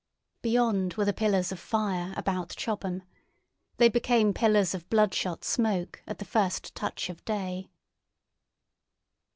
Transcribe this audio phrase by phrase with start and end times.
[0.41, 3.03] Beyond were the pillars of fire about Chobham.
[3.77, 7.69] They became pillars of bloodshot smoke at the first touch of day.